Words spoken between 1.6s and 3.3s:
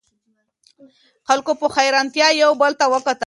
حیرانتیا یو بل ته کتل.